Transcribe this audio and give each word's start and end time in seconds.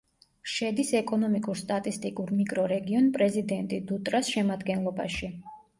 შედის 0.51 0.89
ეკონომიკურ-სტატისტიკურ 0.99 2.33
მიკრორეგიონ 2.41 3.13
პრეზიდენტი-დუტრას 3.19 4.35
შემადგენლობაში. 4.37 5.37